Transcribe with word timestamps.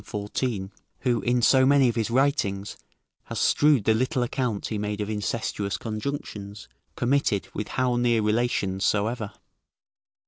14.] 0.03 0.71
who, 1.01 1.21
in 1.21 1.43
so 1.43 1.63
many 1.63 1.87
of 1.87 1.93
his 1.95 2.09
writings, 2.09 2.75
has 3.25 3.39
strewed 3.39 3.83
the 3.83 3.93
little 3.93 4.23
account 4.23 4.65
he 4.69 4.79
made 4.79 4.99
of 4.99 5.11
incestuous 5.11 5.77
conjunctions, 5.77 6.67
committed 6.95 7.47
with 7.53 7.67
how 7.67 7.95
near 7.97 8.23
relations 8.23 8.83
soever. 8.83 9.31